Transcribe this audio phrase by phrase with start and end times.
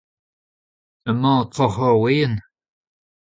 [1.09, 2.35] Emañ o troc'hañ ur wezenn?